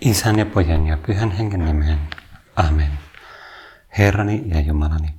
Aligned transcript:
Isän 0.00 0.38
ja 0.38 0.46
pojan 0.46 0.86
ja 0.86 0.96
pyhän 1.06 1.30
hengen 1.30 1.64
nimeen. 1.64 1.98
Amen. 2.56 2.90
Herrani 3.98 4.42
ja 4.46 4.60
Jumalani, 4.60 5.14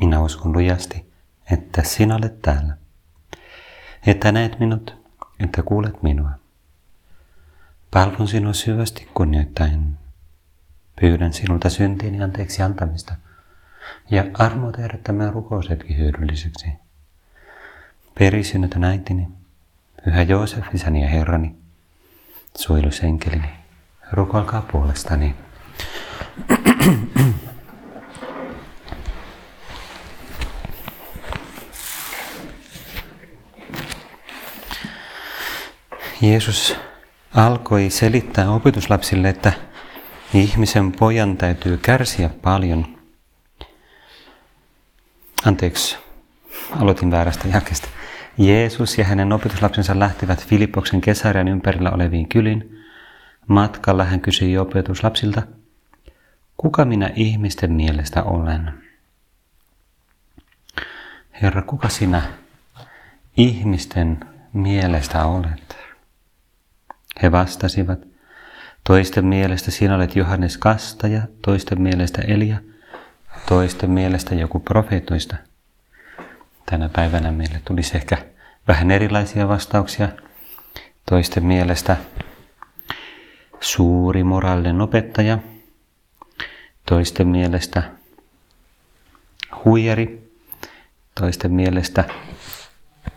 minä 0.00 0.20
uskon 0.20 0.52
lujasti, 0.52 1.12
että 1.50 1.82
sinä 1.82 2.14
olet 2.16 2.42
täällä. 2.42 2.76
Että 4.06 4.32
näet 4.32 4.60
minut, 4.60 4.96
että 5.40 5.62
kuulet 5.62 6.02
minua. 6.02 6.30
Palvon 7.90 8.28
sinua 8.28 8.52
syvästi 8.52 9.08
kunnioittain. 9.14 9.98
Pyydän 11.00 11.32
sinulta 11.32 11.70
syntiini 11.70 12.22
anteeksi 12.22 12.62
antamista 12.62 13.14
ja 14.10 14.24
armo 14.34 14.72
tehdä 14.72 14.98
tämän 15.04 15.32
rukousetkin 15.32 15.96
hyödylliseksi. 15.96 16.66
Perisynnytän 18.18 18.84
äitini, 18.84 19.28
pyhä 20.04 20.22
Joosef, 20.22 20.74
isäni 20.74 21.02
ja 21.02 21.08
herrani, 21.08 21.56
suojelusenkelini, 22.56 23.48
rukoilkaa 24.12 24.62
puolestani. 24.72 25.34
Jeesus 36.20 36.76
alkoi 37.34 37.90
selittää 37.90 38.50
opetuslapsille, 38.50 39.28
että 39.28 39.52
ihmisen 40.34 40.92
pojan 40.92 41.36
täytyy 41.36 41.76
kärsiä 41.76 42.30
paljon. 42.42 42.98
Anteeksi, 45.44 45.96
aloitin 46.80 47.10
väärästä 47.10 47.48
jakesta. 47.48 47.88
Jeesus 48.38 48.98
ja 48.98 49.04
hänen 49.04 49.32
opetuslapsensa 49.32 49.98
lähtivät 49.98 50.46
Filippoksen 50.46 51.00
kesärian 51.00 51.48
ympärillä 51.48 51.90
oleviin 51.90 52.28
kyliin. 52.28 52.77
Matkalla 53.48 54.04
hän 54.04 54.20
kysyi 54.20 54.58
opetuslapsilta, 54.58 55.42
kuka 56.56 56.84
minä 56.84 57.10
ihmisten 57.14 57.72
mielestä 57.72 58.22
olen? 58.22 58.74
Herra, 61.42 61.62
kuka 61.62 61.88
sinä 61.88 62.22
ihmisten 63.36 64.20
mielestä 64.52 65.24
olet? 65.24 65.76
He 67.22 67.32
vastasivat, 67.32 67.98
toisten 68.84 69.24
mielestä 69.26 69.70
sinä 69.70 69.94
olet 69.94 70.16
Johannes 70.16 70.58
Kastaja, 70.58 71.22
toisten 71.42 71.82
mielestä 71.82 72.22
Elia, 72.22 72.56
toisten 73.48 73.90
mielestä 73.90 74.34
joku 74.34 74.60
profeetoista. 74.60 75.36
Tänä 76.66 76.88
päivänä 76.88 77.32
meille 77.32 77.60
tulisi 77.64 77.96
ehkä 77.96 78.18
vähän 78.68 78.90
erilaisia 78.90 79.48
vastauksia. 79.48 80.08
Toisten 81.10 81.44
mielestä 81.44 81.96
suuri 83.60 84.24
moraalinen 84.24 84.80
opettaja, 84.80 85.38
toisten 86.86 87.28
mielestä 87.28 87.82
huijari, 89.64 90.32
toisten 91.20 91.52
mielestä 91.52 92.04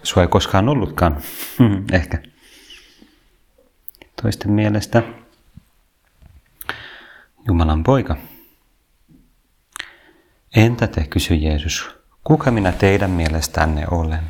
sua 0.03 0.23
ei 0.23 0.28
koskaan 0.28 0.69
ollutkaan, 0.69 1.17
ehkä 1.92 2.17
toisten 4.22 4.52
mielestä 4.52 5.03
Jumalan 7.47 7.84
poika. 7.84 8.17
Entä 10.56 10.88
te, 10.88 11.08
kysyi 11.08 11.44
Jeesus, 11.44 11.89
kuka 12.23 12.52
minä 12.52 12.72
teidän 12.72 13.12
mielestänne 13.12 13.86
olen? 13.92 14.23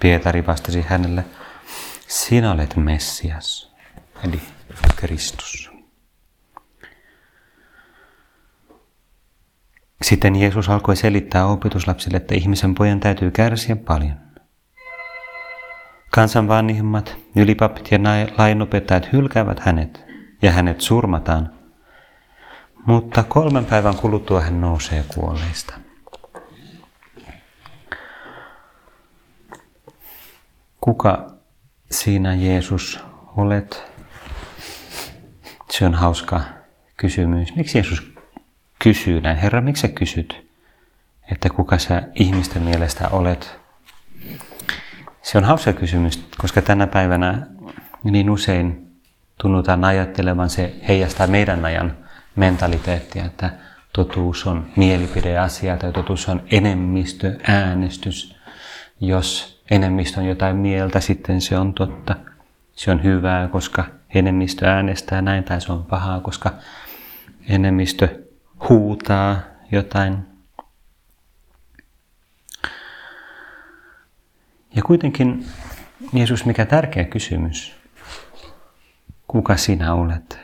Pietari 0.00 0.46
vastasi 0.46 0.82
hänelle, 0.88 1.24
sinä 2.08 2.52
olet 2.52 2.76
Messias, 2.76 3.71
eli 4.24 4.40
Kristus. 4.96 5.70
Sitten 10.02 10.36
Jeesus 10.36 10.68
alkoi 10.68 10.96
selittää 10.96 11.46
opetuslapsille, 11.46 12.16
että 12.16 12.34
ihmisen 12.34 12.74
pojan 12.74 13.00
täytyy 13.00 13.30
kärsiä 13.30 13.76
paljon. 13.76 14.16
Kansan 16.10 16.48
vanhimmat, 16.48 17.16
ylipapit 17.36 17.90
ja 17.90 17.98
lainopettajat 18.38 19.12
hylkäävät 19.12 19.60
hänet 19.60 20.04
ja 20.42 20.52
hänet 20.52 20.80
surmataan. 20.80 21.52
Mutta 22.86 23.22
kolmen 23.22 23.64
päivän 23.64 23.96
kuluttua 23.96 24.40
hän 24.40 24.60
nousee 24.60 25.04
kuolleista. 25.14 25.74
Kuka 30.80 31.30
sinä 31.90 32.34
Jeesus 32.34 33.04
olet? 33.36 33.91
Se 35.82 35.86
on 35.86 35.94
hauska 35.94 36.40
kysymys. 36.96 37.56
Miksi 37.56 37.78
Jeesus 37.78 38.12
kysyy 38.78 39.20
näin? 39.20 39.36
Herra, 39.36 39.60
miksi 39.60 39.80
sä 39.80 39.88
kysyt, 39.88 40.46
että 41.32 41.48
kuka 41.48 41.78
sä 41.78 42.02
ihmisten 42.14 42.62
mielestä 42.62 43.08
olet? 43.08 43.58
Se 45.22 45.38
on 45.38 45.44
hauska 45.44 45.72
kysymys, 45.72 46.24
koska 46.38 46.62
tänä 46.62 46.86
päivänä 46.86 47.46
niin 48.04 48.30
usein 48.30 48.92
tunnutaan 49.38 49.84
ajattelevan, 49.84 50.50
se 50.50 50.74
heijastaa 50.88 51.26
meidän 51.26 51.64
ajan 51.64 51.96
mentaliteettia, 52.36 53.24
että 53.24 53.50
totuus 53.92 54.46
on 54.46 54.66
mielipideasia 54.76 55.76
tai 55.76 55.92
totuus 55.92 56.28
on 56.28 56.42
enemmistö, 56.50 57.38
äänestys. 57.46 58.36
Jos 59.00 59.60
enemmistö 59.70 60.20
on 60.20 60.26
jotain 60.26 60.56
mieltä, 60.56 61.00
sitten 61.00 61.40
se 61.40 61.58
on 61.58 61.74
totta. 61.74 62.16
Se 62.72 62.90
on 62.90 63.02
hyvää, 63.02 63.48
koska 63.48 64.01
enemmistö 64.14 64.66
äänestää 64.66 65.22
näin, 65.22 65.44
tai 65.44 65.60
se 65.60 65.72
on 65.72 65.84
pahaa, 65.84 66.20
koska 66.20 66.52
enemmistö 67.48 68.22
huutaa 68.68 69.40
jotain 69.72 70.32
Ja 74.76 74.82
kuitenkin, 74.82 75.46
Jeesus, 76.12 76.44
mikä 76.44 76.66
tärkeä 76.66 77.04
kysymys. 77.04 77.74
Kuka 79.28 79.56
sinä 79.56 79.94
olet? 79.94 80.38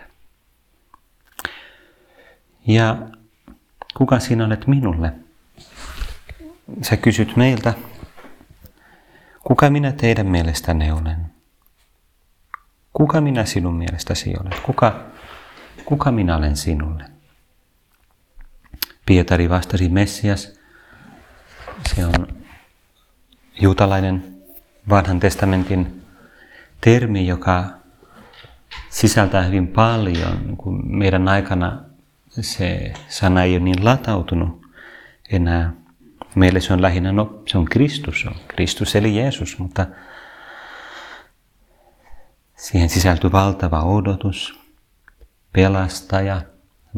Ja 2.66 2.98
kuka 3.96 4.18
sinä 4.20 4.44
olet 4.44 4.66
minulle? 4.66 5.12
Sä 6.82 6.96
kysyt 6.96 7.36
meiltä, 7.36 7.74
kuka 9.44 9.70
minä 9.70 9.92
teidän 9.92 10.26
mielestänne 10.26 10.92
olen? 10.92 11.37
Kuka 12.98 13.20
minä 13.20 13.44
sinun 13.44 13.74
mielestäsi 13.74 14.34
olet? 14.40 14.60
Kuka, 14.60 15.00
kuka 15.84 16.12
minä 16.12 16.36
olen 16.36 16.56
sinulle? 16.56 17.04
Pietari 19.06 19.48
vastasi 19.48 19.88
Messias. 19.88 20.60
Se 21.94 22.06
on 22.06 22.28
juutalainen 23.60 24.24
vanhan 24.88 25.20
testamentin 25.20 26.02
termi, 26.80 27.26
joka 27.26 27.64
sisältää 28.90 29.42
hyvin 29.42 29.68
paljon, 29.68 30.56
kun 30.56 30.96
meidän 30.96 31.28
aikana 31.28 31.80
se 32.40 32.92
sana 33.08 33.42
ei 33.42 33.52
ole 33.56 33.64
niin 33.64 33.84
latautunut 33.84 34.62
enää. 35.30 35.72
Meille 36.34 36.60
se 36.60 36.72
on 36.72 36.82
lähinnä, 36.82 37.12
no 37.12 37.42
se 37.46 37.58
on 37.58 37.64
Kristus, 37.64 38.20
se 38.20 38.28
on 38.28 38.36
Kristus 38.48 38.96
eli 38.96 39.16
Jeesus, 39.16 39.58
mutta 39.58 39.86
siihen 42.58 42.88
sisältyy 42.88 43.32
valtava 43.32 43.82
odotus, 43.82 44.60
pelastaja, 45.52 46.42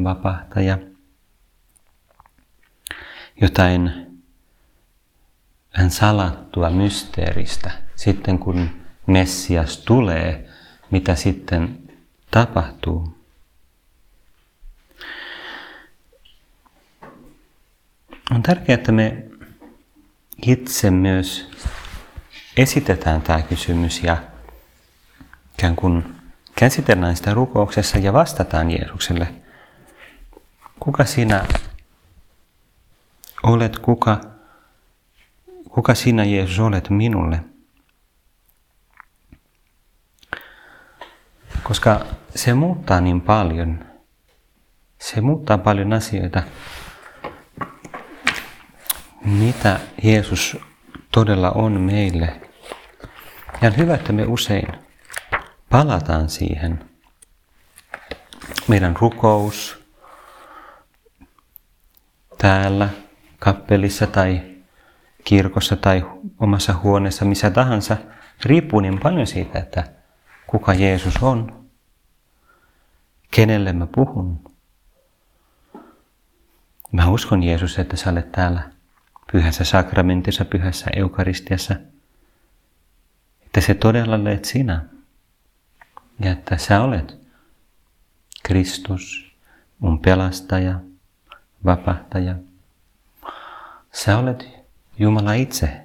vapahtaja, 0.04 0.78
jotain 3.41 4.06
vähän 5.76 5.91
salattua 5.91 6.71
mysteeristä. 6.71 7.71
Sitten 7.97 8.38
kun 8.38 8.71
Messias 9.06 9.78
tulee, 9.78 10.48
mitä 10.91 11.15
sitten 11.15 11.78
tapahtuu. 12.30 13.18
On 18.30 18.42
tärkeää, 18.42 18.74
että 18.74 18.92
me 18.92 19.24
itse 20.47 20.91
myös 20.91 21.51
esitetään 22.57 23.22
tämä 23.22 23.42
kysymys 23.42 24.03
ja 24.03 24.29
ikään 25.60 25.77
kuin 25.77 26.04
käsitellään 26.54 27.16
sitä 27.16 27.34
rukouksessa 27.34 27.98
ja 27.98 28.12
vastataan 28.12 28.71
Jeesukselle. 28.71 29.28
Kuka 30.80 31.04
sinä 31.04 31.45
olet, 33.42 33.78
kuka 33.78 34.21
Kuka 35.68 35.95
sinä 35.95 36.24
Jeesus 36.24 36.59
olet 36.59 36.91
minulle? 36.91 37.41
Koska 41.62 42.07
se 42.34 42.54
muuttaa 42.54 43.01
niin 43.01 43.21
paljon. 43.21 43.84
Se 44.98 45.21
muuttaa 45.21 45.59
paljon 45.59 45.92
asioita. 45.92 46.42
Mitä 49.24 49.80
Jeesus 50.03 50.57
todella 51.12 51.51
on 51.51 51.80
meille. 51.80 52.41
Ja 53.62 53.68
on 53.68 53.77
hyvä, 53.77 53.95
että 53.95 54.12
me 54.12 54.24
usein 54.27 54.90
palataan 55.71 56.28
siihen. 56.28 56.91
meidän 58.69 58.97
rukous 58.97 59.84
täällä 62.39 62.89
kappelissa 63.39 64.07
tai 64.07 64.41
kirkossa 65.25 65.77
tai 65.77 66.07
omassa 66.41 66.75
huoneessa, 66.83 67.25
missä 67.25 67.51
tahansa, 67.51 67.97
riippuu 68.45 68.81
niin 68.81 69.01
paljon 69.01 69.27
siitä, 69.27 69.59
että 69.59 69.84
kuka 70.47 70.75
Jeesus 70.75 71.15
on, 71.22 71.67
kenelle 73.31 73.72
mä 73.72 73.87
puhun. 73.87 74.51
Mä 76.93 77.09
uskon 77.09 77.43
Jeesus, 77.43 77.78
että 77.78 77.97
sä 77.97 78.11
olet 78.11 78.33
täällä 78.33 78.71
pyhässä 79.33 79.65
sakramentissa, 79.65 80.45
pyhässä 80.45 80.91
eukaristiassa, 80.97 81.75
että 83.47 83.61
se 83.61 83.75
todella 83.75 84.15
olet 84.15 84.45
sinä 84.45 84.84
ja 86.21 86.33
että 86.33 86.57
sä 86.57 86.81
olet 86.81 87.21
Kristus, 88.43 89.33
mun 89.78 89.99
pelastaja, 89.99 90.81
vapahtaja. 91.65 92.34
Sä 93.93 94.19
olet 94.19 94.49
Jumala 94.99 95.33
itse, 95.33 95.81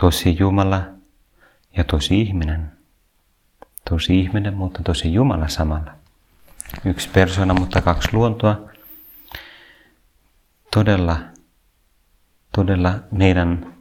tosi 0.00 0.36
Jumala 0.38 0.82
ja 1.76 1.84
tosi 1.84 2.20
ihminen. 2.20 2.72
Tosi 3.90 4.20
ihminen, 4.20 4.54
mutta 4.54 4.82
tosi 4.82 5.12
Jumala 5.12 5.48
samalla. 5.48 5.94
Yksi 6.84 7.08
persona, 7.08 7.54
mutta 7.54 7.82
kaksi 7.82 8.08
luontoa. 8.12 8.70
Todella, 10.72 11.18
todella 12.52 12.94
meidän 13.10 13.74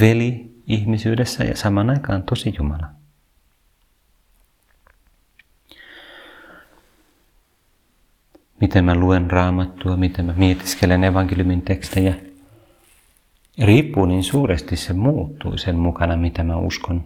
veli 0.00 0.54
ihmisyydessä 0.66 1.44
ja 1.44 1.56
saman 1.56 1.90
aikaan 1.90 2.22
tosi 2.22 2.54
Jumala. 2.58 2.93
Miten 8.64 8.84
mä 8.84 8.94
luen 8.94 9.30
raamattua, 9.30 9.96
miten 9.96 10.24
mä 10.24 10.34
mietiskelen 10.36 11.04
evankeliumin 11.04 11.62
tekstejä– 11.62 12.14
riippuu 13.58 14.06
niin 14.06 14.24
suuresti, 14.24 14.76
se 14.76 14.92
muuttuu 14.92 15.58
sen 15.58 15.76
mukana, 15.76 16.16
mitä 16.16 16.44
mä 16.44 16.56
uskon. 16.56 17.04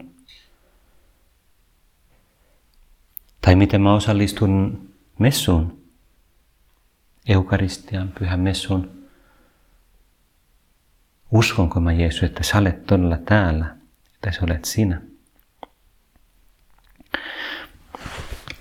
Tai 3.40 3.54
miten 3.54 3.80
mä 3.80 3.94
osallistun 3.94 4.88
messuun, 5.18 5.82
eukaristian, 7.28 8.12
pyhän 8.18 8.40
messuun. 8.40 8.90
Uskonko 11.32 11.80
mä 11.80 11.92
Jeesus, 11.92 12.22
että 12.22 12.42
sä 12.42 12.58
olet 12.58 12.86
todella 12.86 13.16
täällä, 13.16 13.76
että 14.14 14.32
sä 14.32 14.40
olet 14.42 14.64
sinä? 14.64 15.02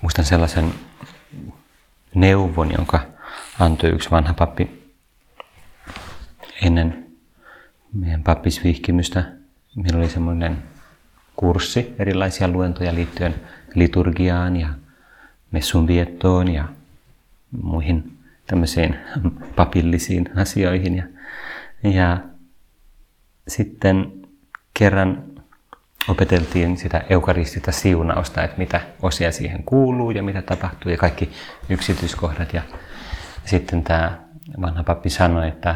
Muistan 0.02 0.26
sellaisen 0.26 0.74
neuvon, 2.20 2.72
jonka 2.72 3.00
antoi 3.60 3.90
yksi 3.90 4.12
vanha 4.12 4.34
pappi 4.34 4.94
ennen 6.62 7.06
meidän 7.94 8.24
pappisvihkimystä. 8.24 9.24
Meillä 9.76 10.00
oli 10.00 10.10
semmoinen 10.10 10.58
kurssi, 11.36 11.96
erilaisia 12.00 12.48
luentoja 12.48 12.96
liittyen 12.96 13.36
liturgiaan 13.76 14.58
ja 14.58 14.70
messun 15.52 15.88
viettoon 15.88 16.48
ja 16.48 16.68
muihin 17.62 18.18
tämmöisiin 18.48 18.96
papillisiin 19.56 20.30
asioihin. 20.36 20.96
Ja, 20.96 21.04
ja 21.92 22.18
sitten 23.48 24.12
kerran 24.74 25.24
opeteltiin 26.08 26.78
sitä 26.78 27.04
eukaristista 27.10 27.72
siunausta, 27.72 28.44
että 28.44 28.58
mitä 28.58 28.82
osia 29.02 29.32
siihen 29.32 29.64
kuuluu 29.64 30.12
ja 30.12 30.24
mitä 30.24 30.42
tapahtuu 30.42 30.92
ja 30.92 30.98
kaikki 30.98 31.32
yksityiskohdat. 31.70 32.54
Ja 32.54 32.62
sitten 33.46 33.84
tämä 33.84 34.18
vanha 34.62 34.84
pappi 34.84 35.10
sanoi, 35.10 35.48
että 35.48 35.76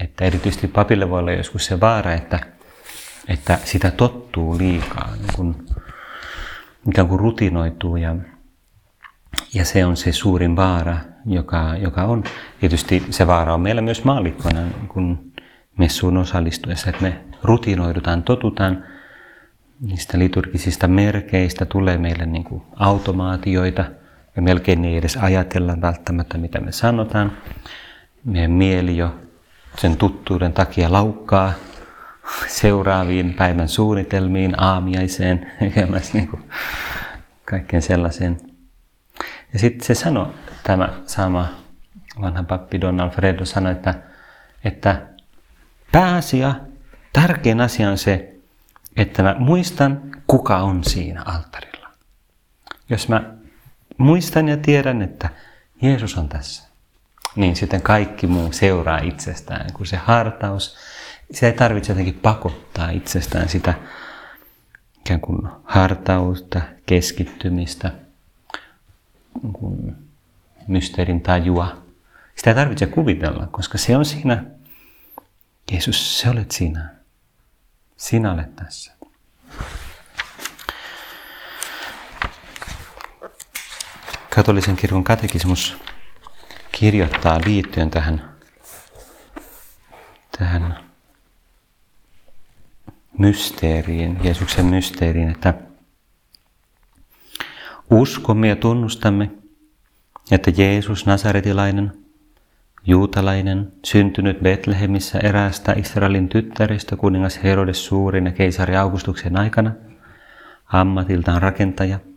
että 0.00 0.24
erityisesti 0.24 0.68
papille 0.68 1.10
voi 1.10 1.18
olla 1.18 1.32
joskus 1.32 1.66
se 1.66 1.80
vaara, 1.80 2.12
että, 2.12 2.40
että 3.28 3.58
sitä 3.64 3.90
tottuu 3.90 4.58
liikaa, 4.58 5.12
niin 5.16 5.34
kuin, 5.36 5.66
ikään 6.88 7.08
kuin 7.08 7.20
rutinoituu 7.20 7.96
ja, 7.96 8.16
ja 9.54 9.64
se 9.64 9.84
on 9.84 9.96
se 9.96 10.12
suurin 10.12 10.56
vaara, 10.56 10.96
joka, 11.26 11.76
joka 11.76 12.04
on. 12.04 12.24
Tietysti 12.60 13.06
se 13.10 13.26
vaara 13.26 13.54
on 13.54 13.60
meillä 13.60 13.82
myös 13.82 14.04
maallikkoina, 14.04 14.60
niin 14.60 14.88
kun 14.88 15.32
messuun 15.78 16.16
osallistuessa, 16.16 16.90
että 16.90 17.02
me 17.02 17.20
rutinoidutaan, 17.42 18.22
totutaan 18.22 18.84
niistä 19.82 20.18
liturgisista 20.18 20.88
merkeistä, 20.88 21.64
tulee 21.64 21.98
meille 21.98 22.26
niin 22.26 22.44
kuin 22.44 22.62
automaatioita, 22.76 23.84
ja 24.36 24.42
melkein 24.42 24.84
ei 24.84 24.96
edes 24.96 25.16
ajatella 25.16 25.80
välttämättä, 25.80 26.38
mitä 26.38 26.60
me 26.60 26.72
sanotaan. 26.72 27.32
Meidän 28.24 28.50
mieli 28.50 28.96
jo 28.96 29.14
sen 29.78 29.96
tuttuuden 29.96 30.52
takia 30.52 30.92
laukkaa 30.92 31.52
seuraaviin 32.48 33.34
päivän 33.34 33.68
suunnitelmiin, 33.68 34.62
aamiaiseen, 34.62 35.52
ekämässä 35.60 36.18
niin 36.18 36.28
kuin 36.28 36.42
kaikkeen 37.44 37.82
sellaiseen. 37.82 38.40
Ja 39.52 39.58
sitten 39.58 39.86
se 39.86 39.94
sanoi, 39.94 40.26
tämä 40.62 40.88
sama 41.06 41.48
vanha 42.20 42.42
pappi 42.42 42.80
Don 42.80 43.00
Alfredo 43.00 43.44
sanoi, 43.44 43.72
että, 43.72 43.94
että 44.64 45.02
pääasia, 45.92 46.54
tärkein 47.12 47.60
asia 47.60 47.90
on 47.90 47.98
se, 47.98 48.31
että 48.96 49.22
mä 49.22 49.36
muistan, 49.38 50.00
kuka 50.26 50.58
on 50.58 50.84
siinä 50.84 51.22
alttarilla. 51.24 51.88
Jos 52.88 53.08
mä 53.08 53.34
muistan 53.98 54.48
ja 54.48 54.56
tiedän, 54.56 55.02
että 55.02 55.28
Jeesus 55.82 56.18
on 56.18 56.28
tässä, 56.28 56.68
niin 57.36 57.56
sitten 57.56 57.82
kaikki 57.82 58.26
muu 58.26 58.52
seuraa 58.52 58.98
itsestään. 58.98 59.72
Kun 59.72 59.86
se 59.86 59.96
hartaus, 59.96 60.76
se 61.30 61.46
ei 61.46 61.52
tarvitse 61.52 61.92
jotenkin 61.92 62.20
pakottaa 62.22 62.90
itsestään 62.90 63.48
sitä 63.48 63.74
ikään 65.00 65.20
kuin 65.20 65.48
hartausta, 65.64 66.60
keskittymistä, 66.86 67.92
mysteerin 70.66 71.20
tajua. 71.20 71.82
Sitä 72.36 72.50
ei 72.50 72.54
tarvitse 72.54 72.86
kuvitella, 72.86 73.46
koska 73.46 73.78
se 73.78 73.96
on 73.96 74.04
siinä. 74.04 74.44
Jeesus, 75.72 76.20
se 76.20 76.30
olet 76.30 76.50
sinä. 76.50 77.01
Sinä 78.02 78.32
olet 78.32 78.56
tässä. 78.56 78.92
Katolisen 84.34 84.76
kirkon 84.76 85.04
katekismus 85.04 85.76
kirjoittaa 86.72 87.40
liittyen 87.44 87.90
tähän, 87.90 88.36
tähän 90.38 90.84
mysteeriin, 93.18 94.20
Jeesuksen 94.24 94.66
mysteeriin, 94.66 95.30
että 95.30 95.54
uskomme 97.90 98.48
ja 98.48 98.56
tunnustamme, 98.56 99.30
että 100.30 100.52
Jeesus 100.56 101.06
Nasaretilainen, 101.06 102.01
juutalainen, 102.86 103.72
syntynyt 103.84 104.40
Betlehemissä 104.40 105.18
eräästä 105.18 105.72
Israelin 105.72 106.28
tyttäristä 106.28 106.96
kuningas 106.96 107.42
Herodes 107.42 107.86
suurin 107.86 108.26
ja 108.26 108.32
keisari 108.32 108.76
Augustuksen 108.76 109.36
aikana, 109.36 109.72
ammatiltaan 110.72 111.42
rakentaja– 111.42 112.00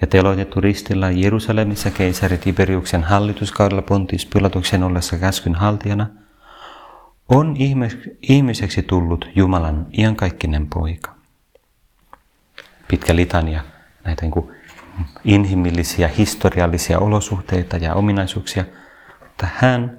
ja 0.00 0.06
teloitettu 0.06 0.60
ristillä 0.60 1.10
Jerusalemissa 1.10 1.90
keisari 1.90 2.38
Tiberiuksen 2.38 3.04
hallituskaudella 3.04 3.82
Pontius 3.82 4.26
Pilatuksen 4.26 4.82
ollessa 4.82 5.18
käskyn 5.18 5.54
haltijana, 5.54 6.06
on 7.28 7.56
ihmiseksi 8.22 8.82
tullut 8.82 9.28
Jumalan 9.34 9.86
iankaikkinen 9.98 10.66
poika. 10.66 11.14
Pitkä 12.88 13.16
litania 13.16 13.60
näitä 14.04 14.22
niin 14.22 14.30
kuin 14.30 14.50
inhimillisiä, 15.24 16.08
historiallisia 16.08 16.98
olosuhteita 16.98 17.76
ja 17.76 17.94
ominaisuuksia, 17.94 18.64
mutta 19.20 19.46
hän 19.54 19.97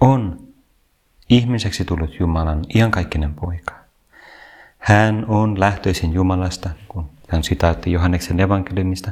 on 0.00 0.48
ihmiseksi 1.28 1.84
tullut 1.84 2.20
Jumalan 2.20 2.64
iankaikkinen 2.74 3.34
poika. 3.34 3.74
Hän 4.78 5.24
on 5.28 5.60
lähtöisin 5.60 6.12
Jumalasta, 6.12 6.70
kun 6.88 7.10
on 7.32 7.44
sitaatti 7.44 7.92
Johanneksen 7.92 8.40
evankeliumista. 8.40 9.10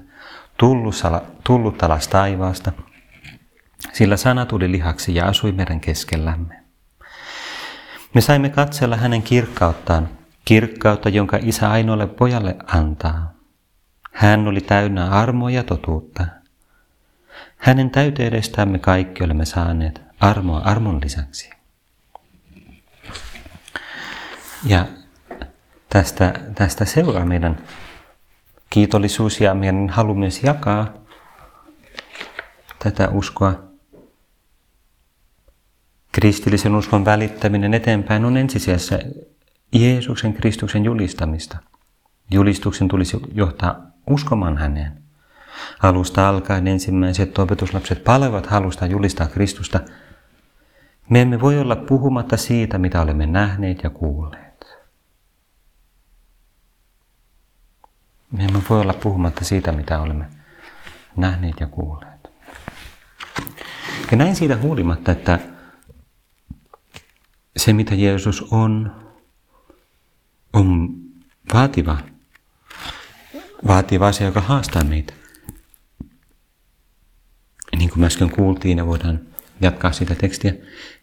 Tullut 1.45 1.83
alas 1.83 2.09
taivaasta, 2.09 2.73
sillä 3.93 4.17
sana 4.17 4.47
tuli 4.47 4.73
lihaksi 4.73 5.15
ja 5.15 5.27
asui 5.27 5.53
meidän 5.53 5.81
keskellämme. 5.81 6.63
Me 8.15 8.21
saimme 8.21 8.49
katsella 8.49 8.97
hänen 8.97 9.23
kirkkauttaan, 9.23 10.09
kirkkautta, 10.45 11.09
jonka 11.09 11.39
isä 11.43 11.71
ainoalle 11.71 12.07
pojalle 12.07 12.57
antaa. 12.67 13.33
Hän 14.13 14.49
oli 14.49 14.61
täynnä 14.61 15.09
armoa 15.11 15.51
ja 15.51 15.65
totuutta. 15.65 16.27
Hänen 17.57 17.91
täyteydestään 17.91 18.69
me 18.69 18.79
kaikki 18.79 19.25
olemme 19.25 19.45
saaneet 19.45 20.06
armoa 20.21 20.59
armon 20.59 21.01
lisäksi. 21.05 21.51
Ja 24.65 24.87
tästä, 25.89 26.41
tästä 26.55 26.85
seuraa 26.85 27.25
meidän 27.25 27.59
kiitollisuus 28.71 29.41
ja 29.41 29.55
meidän 29.55 29.89
halu 29.89 30.15
myös 30.15 30.43
jakaa 30.43 30.95
tätä 32.79 33.09
uskoa. 33.09 33.63
Kristillisen 36.13 36.75
uskon 36.75 37.05
välittäminen 37.05 37.75
eteenpäin 37.75 38.25
on 38.25 38.37
ensisijassa 38.37 38.99
Jeesuksen 39.73 40.35
Kristuksen 40.35 40.85
julistamista. 40.85 41.57
Julistuksen 42.31 42.89
tulisi 42.89 43.17
johtaa 43.35 43.87
uskomaan 44.11 44.57
häneen. 44.57 45.03
Alusta 45.83 46.29
alkaen 46.29 46.69
ensimmäiset 46.69 47.39
opetuslapset 47.39 48.05
palevat 48.05 48.47
halusta 48.47 48.87
julistaa 48.87 49.27
Kristusta. 49.27 49.81
Me 51.09 51.23
emme 51.23 51.41
voi 51.41 51.59
olla 51.59 51.77
puhumatta 51.77 52.37
siitä, 52.37 52.79
mitä 52.79 53.03
olemme 53.03 53.27
nähneet 53.27 53.83
ja 53.83 53.91
kuulleet. 53.91 54.67
Me 58.33 58.45
emme 58.45 58.63
voi 58.71 58.81
olla 58.81 58.93
puhumatta 58.93 59.45
siitä, 59.45 59.73
mitä 59.73 60.01
olemme 60.01 60.27
nähneet 61.17 61.61
ja 61.61 61.67
kuulleet. 61.67 62.31
Ja 64.11 64.17
näin 64.17 64.37
siitä 64.37 64.57
huolimatta, 64.57 65.13
että 65.13 65.39
se 67.57 67.73
mitä 67.73 67.95
Jeesus 67.95 68.43
on, 68.51 68.97
on 70.53 70.95
vaativa, 71.55 71.99
vaativa 73.67 74.07
asia, 74.07 74.27
joka 74.27 74.41
haastaa 74.41 74.85
meitä. 74.85 75.13
Niin 77.77 77.91
kuin 77.91 78.05
äsken 78.05 78.31
kuultiin 78.31 78.79
ja 78.79 78.87
voidaan 78.87 79.36
jatkaa 79.61 79.93
sitä 79.93 80.15
tekstiä, 80.15 80.55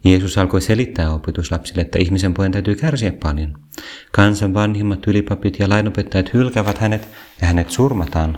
Jeesus 0.03 0.37
alkoi 0.37 0.61
selittää 0.61 1.13
opetuslapsille, 1.13 1.81
että 1.81 1.99
ihmisen 1.99 2.33
pojan 2.33 2.51
täytyy 2.51 2.75
kärsiä 2.75 3.13
paljon. 3.23 3.59
Kansan 4.11 4.53
vanhimmat 4.53 5.07
ylipapit 5.07 5.59
ja 5.59 5.69
lainopettajat 5.69 6.33
hylkävät 6.33 6.77
hänet 6.77 7.07
ja 7.41 7.47
hänet 7.47 7.69
surmataan, 7.69 8.37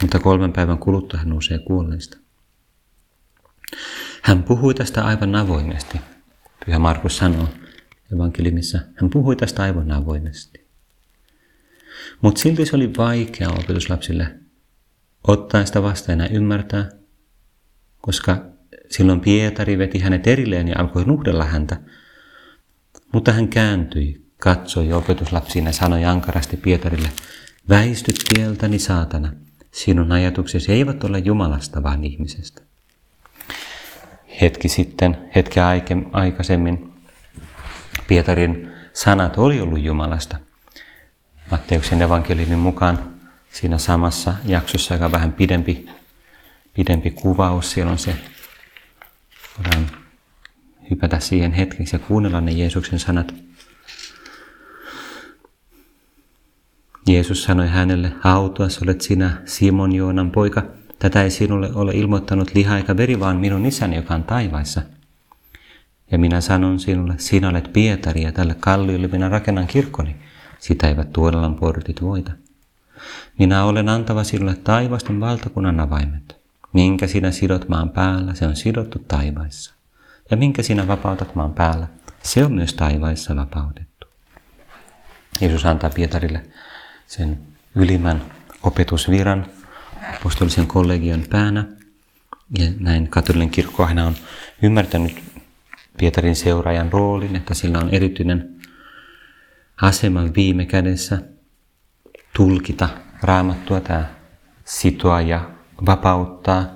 mutta 0.00 0.18
kolmen 0.18 0.52
päivän 0.52 0.78
kuluttua 0.78 1.18
hän 1.18 1.28
nousee 1.28 1.58
kuolleista. 1.58 2.18
Hän 4.22 4.42
puhui 4.42 4.74
tästä 4.74 5.04
aivan 5.04 5.34
avoimesti. 5.34 6.00
Pyhä 6.66 6.78
Markus 6.78 7.16
sanoo 7.16 7.48
evankeliumissa, 8.14 8.78
hän 8.94 9.10
puhui 9.10 9.36
tästä 9.36 9.62
aivan 9.62 9.90
avoimesti. 9.90 10.68
Mutta 12.20 12.40
silti 12.40 12.66
se 12.66 12.76
oli 12.76 12.92
vaikea 12.96 13.48
opetuslapsille 13.48 14.38
ottaa 15.28 15.64
sitä 15.64 15.82
vastaan 15.82 16.18
ja 16.18 16.28
ymmärtää, 16.28 16.88
koska 18.00 18.57
silloin 18.88 19.20
Pietari 19.20 19.78
veti 19.78 19.98
hänet 19.98 20.26
erilleen 20.26 20.68
ja 20.68 20.74
alkoi 20.78 21.04
nuhdella 21.04 21.44
häntä. 21.44 21.80
Mutta 23.12 23.32
hän 23.32 23.48
kääntyi, 23.48 24.26
katsoi 24.38 24.92
opetuslapsiin 24.92 25.64
ja 25.64 25.72
sanoi 25.72 26.04
ankarasti 26.04 26.56
Pietarille, 26.56 27.08
väisty 27.68 28.12
tieltäni 28.34 28.78
saatana, 28.78 29.32
sinun 29.72 30.12
ajatuksesi 30.12 30.72
eivät 30.72 31.04
ole 31.04 31.18
Jumalasta, 31.18 31.82
vaan 31.82 32.04
ihmisestä. 32.04 32.62
Hetki 34.40 34.68
sitten, 34.68 35.30
hetki 35.34 35.60
aikaisemmin, 36.12 36.92
Pietarin 38.08 38.72
sanat 38.92 39.38
oli 39.38 39.60
ollut 39.60 39.80
Jumalasta. 39.82 40.36
Matteuksen 41.50 42.02
evankeliumin 42.02 42.58
mukaan 42.58 43.14
siinä 43.52 43.78
samassa 43.78 44.34
jaksossa, 44.44 44.94
aika 44.94 45.12
vähän 45.12 45.32
pidempi, 45.32 45.88
pidempi 46.74 47.10
kuvaus, 47.10 47.72
siellä 47.72 47.92
on 47.92 47.98
se, 47.98 48.14
voidaan 49.58 49.86
hypätä 50.90 51.20
siihen 51.20 51.52
hetkeksi 51.52 51.96
ja 51.96 52.00
kuunnella 52.00 52.40
ne 52.40 52.52
Jeesuksen 52.52 52.98
sanat. 52.98 53.34
Jeesus 57.06 57.44
sanoi 57.44 57.68
hänelle, 57.68 58.12
hautuas 58.20 58.82
olet 58.82 59.00
sinä, 59.00 59.42
Simon 59.44 59.92
Joonan 59.92 60.30
poika, 60.30 60.62
tätä 60.98 61.22
ei 61.22 61.30
sinulle 61.30 61.70
ole 61.74 61.92
ilmoittanut 61.92 62.54
liha 62.54 62.76
eikä 62.76 62.96
veri, 62.96 63.20
vaan 63.20 63.36
minun 63.36 63.66
isäni, 63.66 63.96
joka 63.96 64.14
on 64.14 64.24
taivaissa. 64.24 64.82
Ja 66.10 66.18
minä 66.18 66.40
sanon 66.40 66.80
sinulle, 66.80 67.14
sinä 67.16 67.48
olet 67.48 67.72
Pietari 67.72 68.22
ja 68.22 68.32
tälle 68.32 68.56
kalliolle 68.60 69.08
minä 69.08 69.28
rakennan 69.28 69.66
kirkkoni. 69.66 70.16
Sitä 70.58 70.88
eivät 70.88 71.12
tuodellan 71.12 71.54
portit 71.54 72.02
voita. 72.02 72.32
Minä 73.38 73.64
olen 73.64 73.88
antava 73.88 74.24
sinulle 74.24 74.54
taivasten 74.54 75.20
valtakunnan 75.20 75.80
avaimet. 75.80 76.37
Minkä 76.72 77.06
sinä 77.06 77.30
sidot 77.30 77.68
maan 77.68 77.90
päällä, 77.90 78.34
se 78.34 78.46
on 78.46 78.56
sidottu 78.56 78.98
taivaissa. 79.08 79.74
Ja 80.30 80.36
minkä 80.36 80.62
sinä 80.62 80.88
vapautat 80.88 81.34
maan 81.34 81.54
päällä, 81.54 81.86
se 82.22 82.44
on 82.44 82.52
myös 82.52 82.74
taivaissa 82.74 83.36
vapautettu. 83.36 84.06
Jeesus 85.40 85.66
antaa 85.66 85.90
Pietarille 85.90 86.46
sen 87.06 87.38
ylimmän 87.74 88.22
opetusviran 88.62 89.46
apostolisen 90.16 90.66
kollegion 90.66 91.24
päänä. 91.30 91.64
Ja 92.58 92.70
näin 92.80 93.08
katolinen 93.08 93.50
kirkko 93.50 93.84
aina 93.84 94.06
on 94.06 94.14
ymmärtänyt 94.62 95.22
Pietarin 95.98 96.36
seuraajan 96.36 96.92
roolin, 96.92 97.36
että 97.36 97.54
sillä 97.54 97.78
on 97.78 97.90
erityinen 97.90 98.60
asema 99.82 100.34
viime 100.36 100.66
kädessä 100.66 101.18
tulkita 102.36 102.88
raamattua, 103.22 103.80
tämä 103.80 104.06
sitoa 104.64 105.20
ja 105.20 105.50
vapauttaa, 105.86 106.66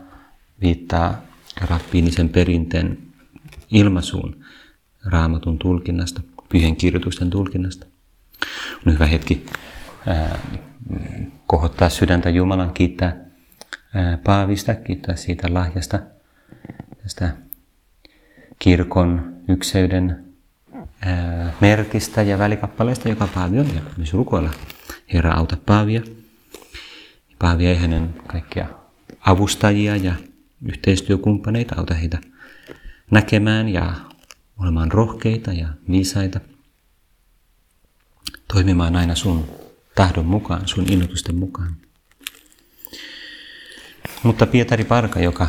viittaa 0.61 1.23
rappiinisen 1.69 2.29
perinteen 2.29 2.99
ilmaisuun 3.71 4.45
raamatun 5.05 5.59
tulkinnasta, 5.59 6.21
pyhien 6.49 6.77
kirjoitusten 6.77 7.31
tulkinnasta. 7.31 7.87
On 8.87 8.93
hyvä 8.93 9.07
hetki 9.07 9.47
ää, 10.07 10.39
kohottaa 11.47 11.89
sydäntä 11.89 12.31
Jumalan, 12.31 12.75
kiittää 12.75 13.17
ää, 13.95 14.19
Paavista, 14.25 14.75
kiittää 14.75 15.17
siitä 15.17 15.55
lahjasta, 15.55 15.99
tästä 17.03 17.37
kirkon 18.59 19.37
ykseyden 19.49 20.25
ää, 21.01 21.53
merkistä 21.61 22.23
ja 22.23 22.39
välikappaleista, 22.39 23.09
joka 23.09 23.29
Paavi 23.35 23.59
on, 23.59 23.75
ja 23.75 23.81
myös 23.97 24.13
rukoilla. 24.13 24.51
Herra, 25.13 25.35
auta 25.35 25.57
Paavia. 25.67 26.03
Paavi 27.39 27.67
ei 27.67 27.77
hänen 27.77 28.15
kaikkia 28.27 28.82
avustajia 29.27 29.97
ja 29.97 30.15
yhteistyökumppaneita, 30.69 31.75
auta 31.79 31.95
heitä 31.95 32.19
näkemään 33.11 33.69
ja 33.69 33.95
olemaan 34.59 34.93
rohkeita 34.93 35.53
ja 35.53 35.69
viisaita, 35.91 36.41
toimimaan 38.49 38.97
aina 38.97 39.15
sun 39.15 39.49
tahdon 39.95 40.27
mukaan, 40.27 40.69
sun 40.69 40.93
innotusten 40.93 41.37
mukaan. 41.37 41.77
Mutta 44.23 44.47
Pietari 44.47 44.85
Parka, 44.85 45.21
joka 45.21 45.49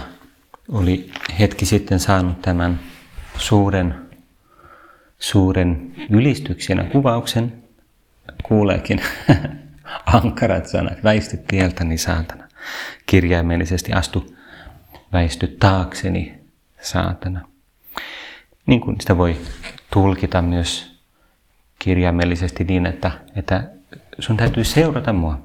oli 0.70 1.12
hetki 1.40 1.66
sitten 1.66 2.00
saanut 2.00 2.42
tämän 2.42 2.80
suuren, 3.38 3.96
suuren 5.20 5.96
ylistyksen 6.10 6.78
ja 6.78 6.84
kuvauksen, 6.84 7.64
kuuleekin 8.44 9.02
ankarat 10.06 10.68
sanat, 10.68 11.04
väisty 11.04 11.38
tieltäni 11.38 11.98
saatana. 11.98 12.48
Kirjaimellisesti 13.06 13.94
astu, 13.94 14.36
väisty 15.14 15.48
taakseni 15.48 16.34
saatana. 16.82 17.48
Niin 18.66 18.82
kuin 18.82 18.96
sitä 19.02 19.18
voi 19.18 19.38
tulkita 19.94 20.42
myös 20.42 21.00
kirjaimellisesti 21.80 22.64
niin, 22.64 22.86
että, 22.86 23.12
että 23.36 23.70
sun 24.20 24.38
täytyy 24.38 24.64
seurata 24.64 25.14
mua. 25.14 25.42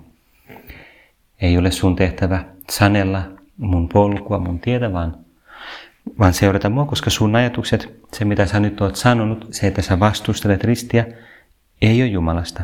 Ei 1.41 1.59
ole 1.59 1.71
sun 1.71 1.97
tehtävä 1.97 2.45
sanella 2.71 3.23
mun 3.57 3.89
polkua, 3.89 4.39
mun 4.39 4.61
tietä, 4.61 4.93
vaan, 4.93 5.17
vaan 6.19 6.35
seurata 6.35 6.71
mua, 6.71 6.85
koska 6.85 7.11
sun 7.11 7.37
ajatukset, 7.37 7.99
se 8.13 8.25
mitä 8.25 8.47
sä 8.47 8.61
nyt 8.61 8.81
oot 8.81 8.97
sanonut, 8.97 9.47
se, 9.51 9.67
että 9.67 9.83
sä 9.83 10.01
vastustelet 10.01 10.65
ristiä, 10.65 11.07
ei 11.83 12.03
ole 12.03 12.11
Jumalasta. 12.11 12.63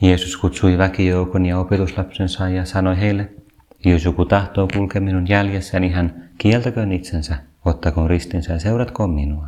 Jeesus 0.00 0.36
kutsui 0.36 0.78
väkijoukon 0.78 1.46
ja 1.46 1.58
opetuslapsensa 1.58 2.48
ja 2.48 2.64
sanoi 2.64 3.00
heille, 3.00 3.30
jos 3.84 4.04
joku 4.04 4.24
tahtoo 4.24 4.68
kulkea 4.74 5.00
minun 5.00 5.28
jäljessäni, 5.28 5.90
hän 5.90 6.30
kieltäköön 6.38 6.92
itsensä, 6.92 7.36
ottakoon 7.64 8.10
ristinsä 8.10 8.52
ja 8.52 8.58
seuratkoon 8.58 9.10
minua. 9.10 9.46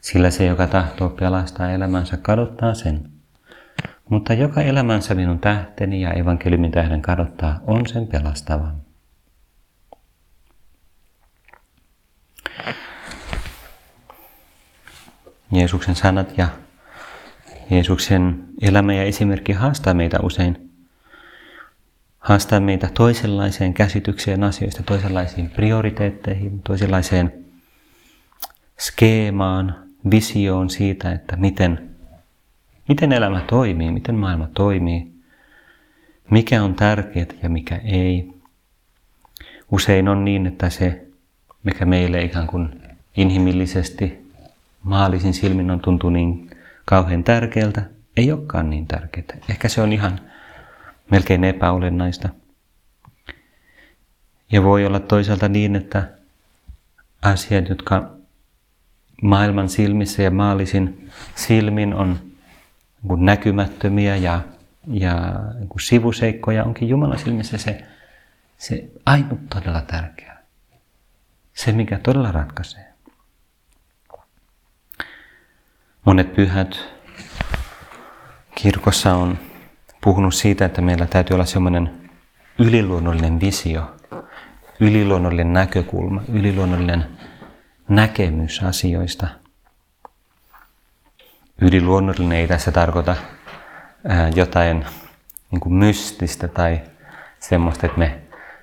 Sillä 0.00 0.30
se, 0.30 0.44
joka 0.44 0.66
tahtoo 0.66 1.08
pelastaa 1.08 1.70
elämänsä, 1.70 2.16
kadottaa 2.16 2.74
sen. 2.74 3.10
Mutta 4.08 4.34
joka 4.34 4.62
elämänsä 4.62 5.14
minun 5.14 5.38
tähteni 5.38 6.00
ja 6.00 6.12
evankeliumin 6.12 6.70
tähden 6.70 7.02
kadottaa, 7.02 7.60
on 7.66 7.86
sen 7.86 8.06
pelastava. 8.06 8.72
Jeesuksen 15.52 15.94
sanat 15.94 16.38
ja 16.38 16.48
Jeesuksen 17.70 18.44
elämä 18.62 18.94
ja 18.94 19.02
esimerkki 19.02 19.52
haastaa 19.52 19.94
meitä 19.94 20.18
usein. 20.22 20.70
Haastaa 22.18 22.60
meitä 22.60 22.90
toisenlaiseen 22.94 23.74
käsitykseen 23.74 24.44
asioista, 24.44 24.82
toisenlaisiin 24.82 25.50
prioriteetteihin, 25.50 26.62
toisenlaiseen 26.62 27.32
skeemaan, 28.78 29.74
visioon 30.10 30.70
siitä, 30.70 31.12
että 31.12 31.36
miten, 31.36 31.90
miten 32.88 33.12
elämä 33.12 33.40
toimii, 33.40 33.90
miten 33.90 34.14
maailma 34.14 34.48
toimii, 34.54 35.12
mikä 36.30 36.62
on 36.62 36.74
tärkeää 36.74 37.26
ja 37.42 37.48
mikä 37.48 37.76
ei. 37.76 38.32
Usein 39.70 40.08
on 40.08 40.24
niin, 40.24 40.46
että 40.46 40.70
se, 40.70 41.06
mikä 41.62 41.84
meille 41.84 42.22
ikään 42.22 42.46
kuin 42.46 42.82
inhimillisesti 43.16 44.28
maalisin 44.82 45.34
silmin 45.34 45.70
on 45.70 45.80
tuntuu 45.80 46.10
niin 46.10 46.47
kauhean 46.88 47.24
tärkeältä, 47.24 47.82
ei 48.16 48.32
olekaan 48.32 48.70
niin 48.70 48.86
tärkeää. 48.86 49.38
Ehkä 49.48 49.68
se 49.68 49.82
on 49.82 49.92
ihan 49.92 50.20
melkein 51.10 51.44
epäolennaista. 51.44 52.28
Ja 54.52 54.62
voi 54.62 54.86
olla 54.86 55.00
toisaalta 55.00 55.48
niin, 55.48 55.76
että 55.76 56.08
asiat, 57.22 57.68
jotka 57.68 58.10
maailman 59.22 59.68
silmissä 59.68 60.22
ja 60.22 60.30
maalisin 60.30 61.10
silmin 61.34 61.94
on 61.94 62.18
niin 63.08 63.24
näkymättömiä 63.24 64.16
ja, 64.16 64.40
ja 64.86 65.14
niin 65.58 65.68
sivuseikkoja, 65.80 66.64
onkin 66.64 66.88
Jumalan 66.88 67.18
silmissä 67.18 67.58
se, 67.58 67.84
se 68.58 68.90
ainut 69.06 69.40
todella 69.54 69.80
tärkeä. 69.80 70.36
Se, 71.54 71.72
mikä 71.72 71.98
todella 71.98 72.32
ratkaisee. 72.32 72.87
Monet 76.04 76.34
pyhät 76.34 76.78
kirkossa 78.54 79.14
on 79.14 79.38
puhunut 80.00 80.34
siitä, 80.34 80.64
että 80.64 80.80
meillä 80.82 81.06
täytyy 81.06 81.34
olla 81.34 81.44
semmoinen 81.44 82.10
yliluonnollinen 82.58 83.40
visio, 83.40 83.96
yliluonnollinen 84.80 85.52
näkökulma, 85.52 86.22
yliluonnollinen 86.32 87.06
näkemys 87.88 88.62
asioista. 88.62 89.28
Yliluonnollinen 91.60 92.38
ei 92.38 92.48
tässä 92.48 92.72
tarkoita 92.72 93.16
jotain 94.34 94.86
niin 95.50 95.60
kuin 95.60 95.74
mystistä 95.74 96.48
tai 96.48 96.80
semmoista, 97.40 97.86
että 97.86 97.98
me 97.98 98.18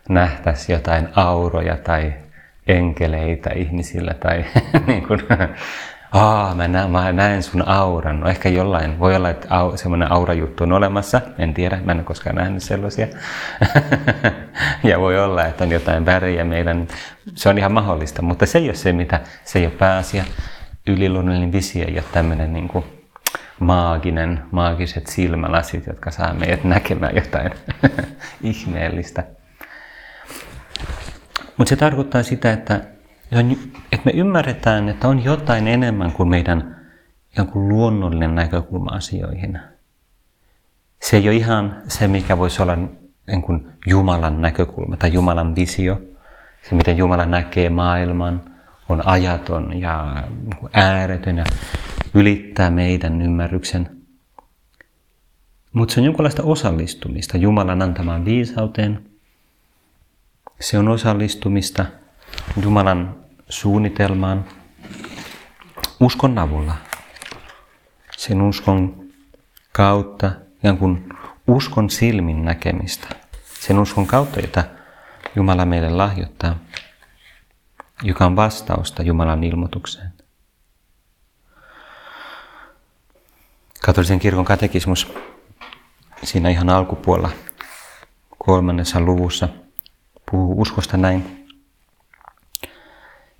nähtäisiin 0.09 0.73
jotain 0.73 1.09
auroja 1.15 1.77
tai 1.77 2.13
enkeleitä 2.67 3.49
ihmisillä 3.49 4.13
tai 4.13 4.45
niin 4.87 5.07
kuin, 5.07 5.19
Aa, 6.11 6.55
mä 6.55 6.67
näen, 6.67 6.91
mä 6.91 7.11
näen 7.11 7.43
sun 7.43 7.67
auran. 7.67 8.19
No 8.19 8.29
ehkä 8.29 8.49
jollain, 8.49 8.99
voi 8.99 9.15
olla, 9.15 9.29
että 9.29 9.47
au, 9.49 9.77
semmoinen 9.77 10.11
aurajuttu 10.11 10.63
on 10.63 10.73
olemassa. 10.73 11.21
En 11.37 11.53
tiedä, 11.53 11.79
mä 11.83 11.91
en 11.91 11.97
ole 11.97 12.03
koskaan 12.05 12.35
nähnyt 12.35 12.63
sellaisia. 12.63 13.07
ja 14.83 14.99
voi 14.99 15.19
olla, 15.19 15.45
että 15.45 15.63
on 15.63 15.71
jotain 15.71 16.05
väriä 16.05 16.43
meidän. 16.43 16.87
Se 17.35 17.49
on 17.49 17.57
ihan 17.57 17.71
mahdollista, 17.71 18.21
mutta 18.21 18.45
se 18.45 18.57
ei 18.57 18.65
ole 18.65 18.75
se, 18.75 18.93
mitä, 18.93 19.19
se 19.43 19.59
ei 19.59 19.65
ole 19.65 19.73
pääasia. 19.73 20.23
Yliluonnollinen 20.87 21.51
visio 21.51 21.85
ole 21.87 22.03
tämmöinen 22.11 22.53
niin 22.53 22.67
kuin 22.67 22.85
maaginen, 23.59 24.43
maagiset 24.51 25.07
silmälasit, 25.07 25.87
jotka 25.87 26.11
saa 26.11 26.33
meidät 26.33 26.63
näkemään 26.63 27.15
jotain 27.15 27.51
ihmeellistä. 28.43 29.23
Mutta 31.57 31.69
se 31.69 31.75
tarkoittaa 31.75 32.23
sitä, 32.23 32.53
että 32.53 32.81
että 33.31 34.05
me 34.05 34.11
ymmärretään, 34.11 34.89
että 34.89 35.07
on 35.07 35.23
jotain 35.23 35.67
enemmän 35.67 36.11
kuin 36.11 36.29
meidän 36.29 36.75
jonkun 37.37 37.69
luonnollinen 37.69 38.35
näkökulma 38.35 38.91
asioihin. 38.91 39.59
Se 41.01 41.17
ei 41.17 41.29
ole 41.29 41.35
ihan 41.35 41.81
se, 41.87 42.07
mikä 42.07 42.37
voisi 42.37 42.61
olla 42.61 42.77
niin 43.27 43.41
kuin 43.41 43.67
Jumalan 43.87 44.41
näkökulma 44.41 44.97
tai 44.97 45.13
Jumalan 45.13 45.55
visio. 45.55 46.01
Se, 46.69 46.75
miten 46.75 46.97
Jumala 46.97 47.25
näkee 47.25 47.69
maailman, 47.69 48.41
on 48.89 49.07
ajaton 49.07 49.79
ja 49.79 50.23
ääretön 50.73 51.37
ja 51.37 51.43
ylittää 52.13 52.69
meidän 52.69 53.21
ymmärryksen. 53.21 53.89
Mutta 55.73 55.93
se 55.93 55.99
on 55.99 56.05
jonkinlaista 56.05 56.43
osallistumista 56.43 57.37
Jumalan 57.37 57.81
antamaan 57.81 58.25
viisauteen. 58.25 59.05
Se 60.59 60.77
on 60.77 60.87
osallistumista 60.87 61.85
Jumalan 62.61 63.15
suunnitelmaan 63.49 64.45
uskon 65.99 66.37
avulla. 66.37 66.75
Sen 68.17 68.41
uskon 68.41 69.05
kautta, 69.71 70.31
ikään 70.57 70.77
kuin 70.77 71.09
uskon 71.47 71.89
silmin 71.89 72.45
näkemistä. 72.45 73.07
Sen 73.59 73.79
uskon 73.79 74.07
kautta, 74.07 74.39
jota 74.39 74.63
Jumala 75.35 75.65
meille 75.65 75.89
lahjoittaa, 75.89 76.55
joka 78.03 78.25
on 78.25 78.35
vastausta 78.35 79.03
Jumalan 79.03 79.43
ilmoitukseen. 79.43 80.13
Katolisen 83.81 84.19
kirkon 84.19 84.45
katekismus 84.45 85.13
siinä 86.23 86.49
ihan 86.49 86.69
alkupuolella 86.69 87.29
kolmannessa 88.37 88.99
luvussa 88.99 89.49
puhuu 90.31 90.61
uskosta 90.61 90.97
näin. 90.97 91.44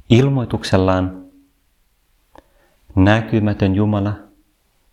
Ilmoituksellaan 0.10 1.26
näkymätön 2.96 3.76
Jumala 3.76 4.14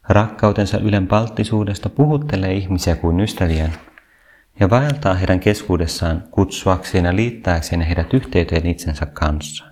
rakkautensa 0.09 0.79
ylen 0.79 1.07
palttisuudesta 1.07 1.89
puhuttelee 1.89 2.53
ihmisiä 2.53 2.97
kuin 2.97 3.21
ystävien 3.21 3.73
ja 4.61 4.71
vaeltaa 4.71 5.15
heidän 5.15 5.41
keskuudessaan 5.41 6.25
kutsuakseen 6.31 7.05
ja 7.05 7.17
liittääkseen 7.17 7.81
heidät 7.81 8.15
yhteyteen 8.15 8.67
itsensä 8.67 9.07
kanssa. 9.07 9.65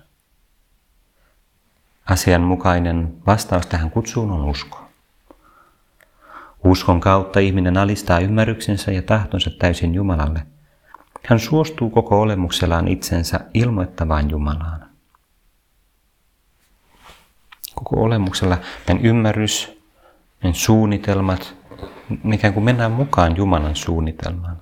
Asianmukainen 2.05 3.13
vastaus 3.27 3.65
tähän 3.65 3.91
kutsuun 3.91 4.31
on 4.31 4.45
usko. 4.45 4.89
Uskon 6.63 6.99
kautta 6.99 7.39
ihminen 7.39 7.77
alistaa 7.77 8.19
ymmärryksensä 8.19 8.91
ja 8.91 9.01
tahtonsa 9.01 9.49
täysin 9.49 9.95
Jumalalle. 9.95 10.41
Hän 11.27 11.39
suostuu 11.39 11.89
koko 11.89 12.21
olemuksellaan 12.21 12.87
itsensä 12.87 13.39
ilmoittavaan 13.53 14.29
Jumalaan 14.29 14.80
koko 17.75 18.03
olemuksella, 18.03 18.57
meidän 18.87 19.05
ymmärrys, 19.05 19.81
meidän 20.43 20.55
suunnitelmat, 20.55 21.55
mikä 22.23 22.51
kuin 22.51 22.63
mennään 22.63 22.91
mukaan 22.91 23.37
Jumalan 23.37 23.75
suunnitelmaan. 23.75 24.57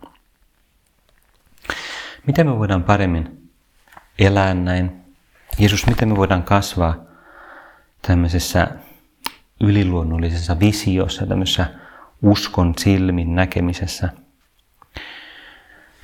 Miten 2.27 2.47
me 2.47 2.59
voidaan 2.59 2.83
paremmin 2.83 3.51
elää 4.19 4.53
näin? 4.53 4.91
Jeesus, 5.57 5.87
miten 5.87 6.07
me 6.07 6.15
voidaan 6.15 6.43
kasvaa 6.43 6.95
tämmöisessä 8.01 8.67
yliluonnollisessa 9.61 10.59
visiossa, 10.59 11.25
tämmöisessä 11.25 11.65
uskon 12.21 12.73
silmin 12.77 13.35
näkemisessä? 13.35 14.09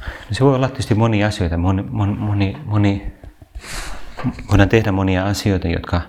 No 0.02 0.32
se 0.32 0.46
voi 0.46 0.56
olla 0.56 0.68
tietysti 0.68 0.96
monia 0.96 1.28
asioita. 1.28 1.58
Moni, 1.58 1.84
moni, 2.18 2.58
moni, 2.66 3.14
voidaan 4.50 4.70
tehdä 4.70 4.92
monia 4.92 5.26
asioita, 5.26 5.68
jotka 5.68 6.02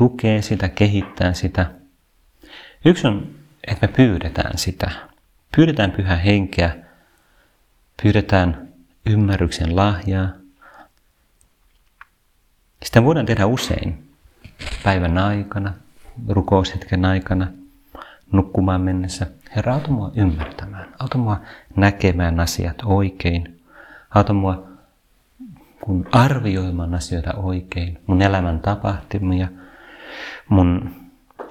tukee 0.00 0.42
sitä, 0.42 0.68
kehittää 0.68 1.32
sitä. 1.32 1.70
Yksi 2.84 3.06
on, 3.06 3.26
että 3.66 3.86
me 3.86 3.92
pyydetään 3.92 4.58
sitä. 4.58 4.90
Pyydetään 5.56 5.90
pyhää 5.90 6.16
henkeä, 6.16 6.76
pyydetään 8.02 8.68
ymmärryksen 9.06 9.76
lahjaa. 9.76 10.28
Sitä 12.82 13.04
voidaan 13.04 13.26
tehdä 13.26 13.46
usein 13.46 14.08
päivän 14.84 15.18
aikana, 15.18 15.72
rukoushetken 16.28 17.04
aikana, 17.04 17.46
nukkumaan 18.32 18.80
mennessä. 18.80 19.26
Herra, 19.56 19.74
auta 19.74 19.90
mua 19.90 20.12
ymmärtämään, 20.14 20.94
auta 20.98 21.18
mua 21.18 21.40
näkemään 21.76 22.40
asiat 22.40 22.76
oikein, 22.84 23.60
auta 24.10 24.32
mua 24.32 24.68
kun 25.80 26.06
arvioimaan 26.12 26.94
asioita 26.94 27.34
oikein, 27.34 27.98
mun 28.06 28.22
elämän 28.22 28.60
tapahtumia, 28.60 29.48
mun 30.48 30.94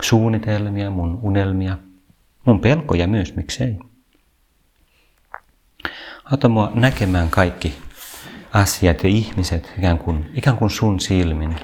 suunnitelmia, 0.02 0.90
mun 0.90 1.20
unelmia, 1.22 1.78
mun 2.46 2.60
pelkoja 2.60 3.08
myös, 3.08 3.36
miksei. 3.36 3.80
Auta 6.32 6.50
mua 6.50 6.72
näkemään 6.76 7.30
kaikki 7.30 7.78
asiat 8.54 9.04
ja 9.04 9.10
ihmiset 9.10 9.74
ikään 9.78 9.98
kuin, 9.98 10.32
ikään 10.34 10.58
kuin 10.58 10.70
sun 10.70 11.00
silmin, 11.00 11.56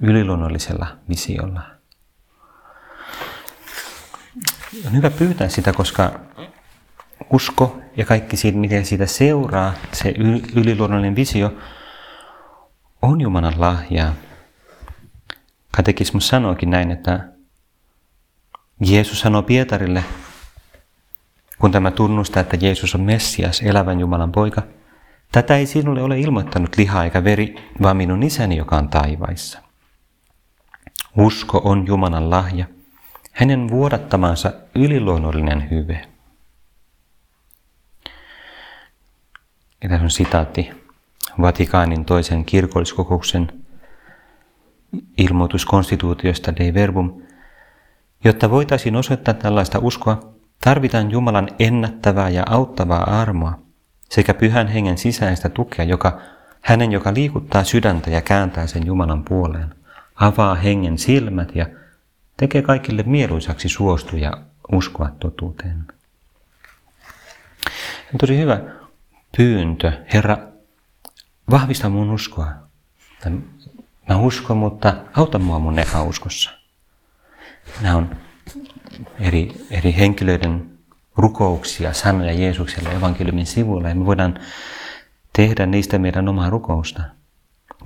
yliluonnollisella 0.00 0.86
visiolla. 1.08 1.62
On 4.86 4.92
hyvä 4.96 5.10
pyytää 5.10 5.48
sitä, 5.48 5.72
koska 5.72 6.20
usko 7.32 7.80
ja 7.96 8.04
kaikki 8.04 8.36
siitä, 8.36 8.58
miten 8.58 8.84
siitä 8.84 9.06
seuraa, 9.06 9.74
se 9.92 10.14
yliluonnollinen 10.56 11.16
visio, 11.16 11.54
on 13.02 13.20
Jumalan 13.20 13.54
lahjaa 13.56 14.14
Katekismus 15.76 16.28
sanookin 16.28 16.70
näin, 16.70 16.90
että 16.90 17.28
Jeesus 18.80 19.20
sanoo 19.20 19.42
Pietarille, 19.42 20.04
kun 21.58 21.72
tämä 21.72 21.90
tunnustaa, 21.90 22.40
että 22.40 22.56
Jeesus 22.60 22.94
on 22.94 23.00
Messias, 23.00 23.60
elävän 23.60 24.00
Jumalan 24.00 24.32
poika, 24.32 24.62
tätä 25.32 25.56
ei 25.56 25.66
sinulle 25.66 26.02
ole 26.02 26.20
ilmoittanut 26.20 26.76
liha 26.76 27.04
eikä 27.04 27.24
veri, 27.24 27.54
vaan 27.82 27.96
minun 27.96 28.22
isäni, 28.22 28.56
joka 28.56 28.76
on 28.76 28.88
taivaissa. 28.88 29.58
Usko 31.18 31.60
on 31.64 31.86
Jumalan 31.86 32.30
lahja, 32.30 32.66
hänen 33.32 33.68
vuodattamansa 33.68 34.52
yliluonnollinen 34.74 35.70
hyve. 35.70 36.08
Ja 39.82 39.88
tässä 39.88 40.04
on 40.04 40.10
sitaatti 40.10 40.70
Vatikaanin 41.40 42.04
toisen 42.04 42.44
kirkolliskokouksen 42.44 43.63
ilmoitus 45.18 45.66
konstituutiosta 45.66 46.56
Dei 46.56 46.74
Verbum. 46.74 47.22
Jotta 48.24 48.50
voitaisiin 48.50 48.96
osoittaa 48.96 49.34
tällaista 49.34 49.78
uskoa, 49.78 50.34
tarvitaan 50.64 51.10
Jumalan 51.10 51.48
ennättävää 51.58 52.28
ja 52.28 52.42
auttavaa 52.46 53.20
armoa 53.20 53.58
sekä 54.10 54.34
pyhän 54.34 54.68
hengen 54.68 54.98
sisäistä 54.98 55.48
tukea, 55.48 55.84
joka 55.84 56.20
hänen, 56.60 56.92
joka 56.92 57.14
liikuttaa 57.14 57.64
sydäntä 57.64 58.10
ja 58.10 58.20
kääntää 58.20 58.66
sen 58.66 58.86
Jumalan 58.86 59.24
puoleen, 59.24 59.74
avaa 60.14 60.54
hengen 60.54 60.98
silmät 60.98 61.56
ja 61.56 61.66
tekee 62.36 62.62
kaikille 62.62 63.02
mieluisaksi 63.06 63.68
suostua 63.68 64.18
ja 64.18 64.32
uskoa 64.72 65.10
totuuteen. 65.20 65.84
Tosi 68.18 68.38
hyvä 68.38 68.60
pyyntö. 69.36 69.92
Herra, 70.12 70.38
vahvista 71.50 71.88
mun 71.88 72.10
uskoa. 72.10 72.48
Mä 74.08 74.16
uskon, 74.16 74.56
mutta 74.56 74.94
auta 75.16 75.38
mua 75.38 75.58
mun 75.58 75.78
epäuskossa. 75.78 76.50
Nämä 77.80 77.96
on 77.96 78.16
eri, 79.20 79.66
eri 79.70 79.94
henkilöiden 79.96 80.78
rukouksia, 81.16 81.92
sanoja 81.92 82.32
Jeesukselle 82.32 82.92
evankeliumin 82.92 83.46
sivuilla 83.46 83.88
ja 83.88 83.94
me 83.94 84.06
voidaan 84.06 84.38
tehdä 85.36 85.66
niistä 85.66 85.98
meidän 85.98 86.28
omaa 86.28 86.50
rukousta. 86.50 87.02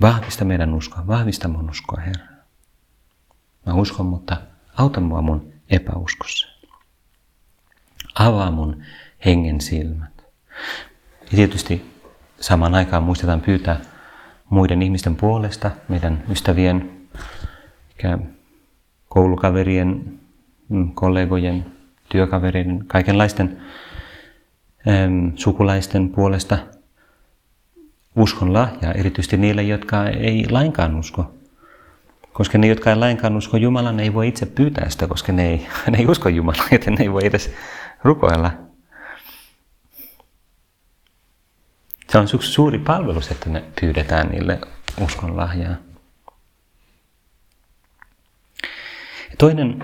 Vahvista 0.01 0.45
meidän 0.45 0.73
uskoa, 0.73 1.07
vahvista 1.07 1.47
mun 1.47 1.69
uskoa, 1.69 2.01
Herra. 2.01 2.25
Mä 3.65 3.73
uskon, 3.73 4.05
mutta 4.05 4.37
auta 4.77 4.99
mua 4.99 5.21
mun 5.21 5.53
epäuskossa. 5.69 6.47
Avaa 8.19 8.51
mun 8.51 8.83
hengen 9.25 9.61
silmät. 9.61 10.23
Ja 11.21 11.35
tietysti 11.35 12.01
samaan 12.39 12.75
aikaan 12.75 13.03
muistetaan 13.03 13.41
pyytää 13.41 13.81
muiden 14.49 14.81
ihmisten 14.81 15.15
puolesta, 15.15 15.71
meidän 15.87 16.23
ystävien, 16.31 16.91
koulukaverien, 19.09 20.19
mm, 20.69 20.91
kollegojen, 20.91 21.65
työkavereiden, 22.09 22.83
kaikenlaisten 22.87 23.57
sukulaisten 25.35 26.09
puolesta 26.09 26.57
uskon 28.15 28.53
lahjaa, 28.53 28.93
erityisesti 28.93 29.37
niille, 29.37 29.63
jotka 29.63 30.07
ei 30.09 30.45
lainkaan 30.49 30.95
usko. 30.95 31.33
Koska 32.33 32.57
ne, 32.57 32.67
jotka 32.67 32.89
ei 32.89 32.95
lainkaan 32.95 33.37
usko 33.37 33.57
Jumalan, 33.57 33.97
ne 33.97 34.03
ei 34.03 34.13
voi 34.13 34.27
itse 34.27 34.45
pyytää 34.45 34.89
sitä, 34.89 35.07
koska 35.07 35.31
ne 35.31 35.49
ei, 35.49 35.67
ne 35.91 35.97
ei 35.97 36.07
usko 36.07 36.29
Jumalan, 36.29 36.67
joten 36.71 36.93
ne 36.93 37.03
ei 37.03 37.11
voi 37.11 37.25
edes 37.25 37.53
rukoilla. 38.03 38.68
Se 42.11 42.17
on 42.17 42.27
suuri 42.39 42.79
palvelus, 42.79 43.31
että 43.31 43.49
me 43.49 43.63
pyydetään 43.81 44.27
niille 44.27 44.59
uskon 45.01 45.37
lahjaa. 45.37 45.75
Toinen 49.37 49.83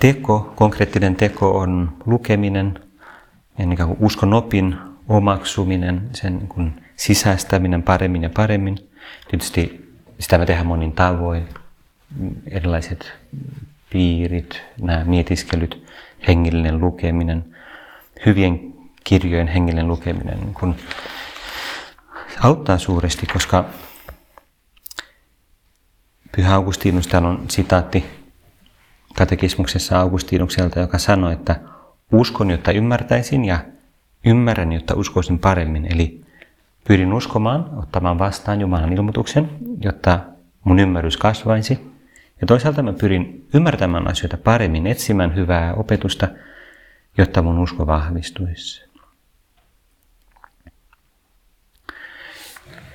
teko, 0.00 0.52
konkreettinen 0.56 1.16
teko 1.16 1.58
on 1.58 1.96
lukeminen, 2.06 2.80
ennen 3.58 3.78
kuin 3.78 3.96
uskon 4.00 4.34
opin 4.34 4.76
omaksuminen, 5.08 6.10
sen 6.12 6.48
niin 6.56 6.84
sisäistäminen 6.96 7.82
paremmin 7.82 8.22
ja 8.22 8.30
paremmin. 8.36 8.90
Tietysti 9.30 9.92
sitä 10.20 10.38
me 10.38 10.46
tehdään 10.46 10.66
monin 10.66 10.92
tavoin, 10.92 11.48
erilaiset 12.50 13.12
piirit, 13.90 14.62
nämä 14.80 15.04
mietiskelyt, 15.04 15.86
hengellinen 16.28 16.80
lukeminen, 16.80 17.56
hyvien 18.26 18.77
kirjojen 19.08 19.48
hengellinen 19.48 19.88
lukeminen 19.88 20.40
niin 20.40 20.54
kun 20.54 20.74
auttaa 22.40 22.78
suuresti, 22.78 23.26
koska 23.26 23.64
Pyhä 26.36 26.54
Augustinus, 26.54 27.06
täällä 27.06 27.28
on 27.28 27.44
sitaatti 27.48 28.04
katekismuksessa 29.16 30.00
Augustinukselta, 30.00 30.80
joka 30.80 30.98
sanoi, 30.98 31.32
että 31.32 31.60
uskon, 32.12 32.50
jotta 32.50 32.72
ymmärtäisin 32.72 33.44
ja 33.44 33.58
ymmärrän, 34.26 34.72
jotta 34.72 34.94
uskoisin 34.94 35.38
paremmin. 35.38 35.92
Eli 35.92 36.20
pyrin 36.88 37.12
uskomaan, 37.12 37.70
ottamaan 37.78 38.18
vastaan 38.18 38.60
Jumalan 38.60 38.92
ilmoituksen, 38.92 39.50
jotta 39.80 40.20
mun 40.64 40.78
ymmärrys 40.78 41.16
kasvaisi. 41.16 41.92
Ja 42.40 42.46
toisaalta 42.46 42.82
mä 42.82 42.92
pyrin 42.92 43.48
ymmärtämään 43.54 44.08
asioita 44.10 44.36
paremmin, 44.36 44.86
etsimään 44.86 45.34
hyvää 45.34 45.74
opetusta, 45.74 46.28
jotta 47.18 47.42
mun 47.42 47.58
usko 47.58 47.86
vahvistuisi. 47.86 48.87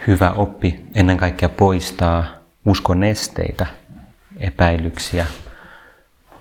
Hyvä 0.07 0.31
oppi 0.31 0.85
ennen 0.95 1.17
kaikkea 1.17 1.49
poistaa 1.49 2.25
uskon 2.65 3.03
esteitä, 3.03 3.65
epäilyksiä, 4.37 5.25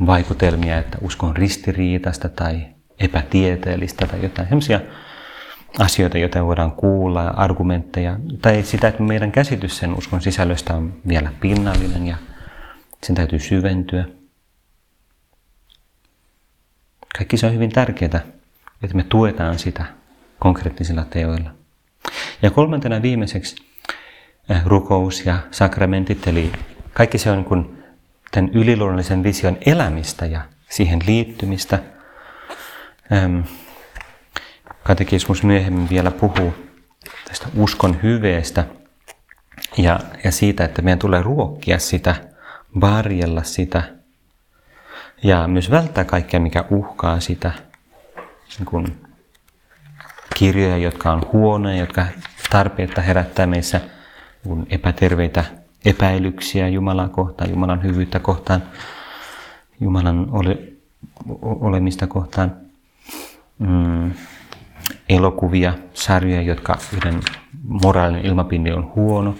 vaikutelmia, 0.06 0.78
että 0.78 0.98
usko 1.00 1.26
on 1.26 1.36
ristiriitasta 1.36 2.28
tai 2.28 2.66
epätieteellistä 3.00 4.06
tai 4.06 4.22
jotain 4.22 4.48
sellaisia 4.48 4.80
asioita, 5.78 6.18
joita 6.18 6.44
voidaan 6.44 6.72
kuulla, 6.72 7.28
argumentteja, 7.28 8.16
tai 8.42 8.62
sitä, 8.62 8.88
että 8.88 9.02
meidän 9.02 9.32
käsitys 9.32 9.78
sen 9.78 9.94
uskon 9.98 10.20
sisällöstä 10.20 10.74
on 10.74 10.94
vielä 11.08 11.32
pinnallinen 11.40 12.06
ja 12.06 12.16
sen 13.02 13.16
täytyy 13.16 13.38
syventyä. 13.38 14.04
Kaikki 17.18 17.36
se 17.36 17.46
on 17.46 17.54
hyvin 17.54 17.72
tärkeää, 17.72 18.20
että 18.82 18.96
me 18.96 19.02
tuetaan 19.02 19.58
sitä 19.58 19.84
konkreettisilla 20.38 21.04
teoilla. 21.04 21.61
Ja 22.42 22.50
kolmantena 22.50 23.02
viimeiseksi 23.02 23.56
eh, 24.50 24.64
rukous 24.64 25.26
ja 25.26 25.38
sakramentit, 25.50 26.26
eli 26.26 26.52
kaikki 26.92 27.18
se 27.18 27.30
on 27.30 27.36
niin 27.36 27.44
kuin 27.44 27.84
tämän 28.30 28.50
yliluonnollisen 28.54 29.22
vision 29.22 29.58
elämistä 29.66 30.26
ja 30.26 30.40
siihen 30.68 30.98
liittymistä. 31.06 31.78
Katekismus 34.82 35.42
myöhemmin 35.42 35.88
vielä 35.90 36.10
puhuu 36.10 36.54
tästä 37.28 37.46
uskon 37.56 38.02
hyveestä 38.02 38.64
ja, 39.78 40.00
ja 40.24 40.32
siitä, 40.32 40.64
että 40.64 40.82
meidän 40.82 40.98
tulee 40.98 41.22
ruokkia 41.22 41.78
sitä, 41.78 42.14
varjella 42.80 43.42
sitä 43.42 43.82
ja 45.22 45.48
myös 45.48 45.70
välttää 45.70 46.04
kaikkea, 46.04 46.40
mikä 46.40 46.64
uhkaa 46.70 47.20
sitä. 47.20 47.52
Niin 48.58 48.66
kuin 48.66 49.00
kirjoja, 50.34 50.78
jotka 50.78 51.12
on 51.12 51.22
huonoja, 51.32 51.76
jotka 51.76 52.06
tarpeetta 52.52 53.00
herättää 53.00 53.46
meissä 53.46 53.80
epäterveitä 54.70 55.44
epäilyksiä 55.84 56.68
Jumalaa 56.68 57.08
kohtaan, 57.08 57.50
Jumalan 57.50 57.82
hyvyyttä 57.82 58.18
kohtaan, 58.18 58.62
Jumalan 59.80 60.28
ole, 60.30 60.58
olemista 61.40 62.06
kohtaan, 62.06 62.56
mm, 63.58 64.12
elokuvia, 65.08 65.74
sarjoja, 65.94 66.42
jotka 66.42 66.78
yhden 66.96 67.20
moraalinen 67.62 68.26
ilmapiiri 68.26 68.72
on 68.72 68.92
huono. 68.96 69.34